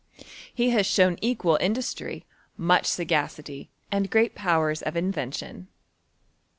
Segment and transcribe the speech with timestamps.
[0.51, 2.25] He has shown equal industry,
[2.57, 5.67] much ss^acity, and great powers of invention.